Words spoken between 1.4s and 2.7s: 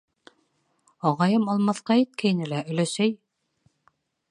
алмаҫҡа иткәйне лә,